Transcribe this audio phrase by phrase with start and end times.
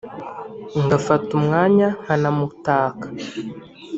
[0.83, 3.07] ngafata umwanya nkanamutaka